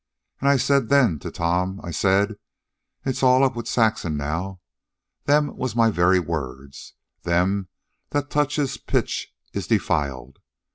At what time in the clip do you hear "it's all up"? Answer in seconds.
3.05-3.55